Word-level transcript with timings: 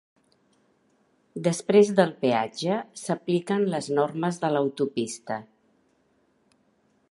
Després 1.47 1.91
del 1.99 2.13
peatge 2.23 2.79
s'apliquen 3.03 3.67
les 3.75 3.91
normes 4.01 4.41
de 4.47 4.51
l'autopista. 4.55 5.41